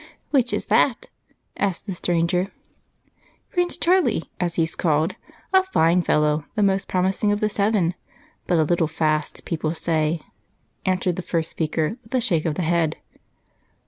"Which 0.31 0.51
is 0.51 0.65
that?" 0.65 1.09
asked 1.57 1.85
the 1.85 1.93
stranger. 1.93 2.51
"Prince 3.51 3.77
Charlie, 3.77 4.31
as 4.39 4.55
he's 4.55 4.73
called 4.73 5.13
a 5.53 5.61
fine 5.61 6.01
fellow, 6.01 6.43
the 6.55 6.63
most 6.63 6.87
promising 6.87 7.31
of 7.31 7.39
the 7.39 7.49
seven, 7.49 7.93
but 8.47 8.57
a 8.57 8.63
little 8.63 8.87
fast, 8.87 9.45
people 9.45 9.75
say," 9.75 10.19
answered 10.87 11.17
the 11.17 11.21
first 11.21 11.51
speaker 11.51 11.97
with 12.01 12.15
a 12.15 12.19
shake 12.19 12.45
of 12.45 12.55
the 12.55 12.63
head. 12.63 12.97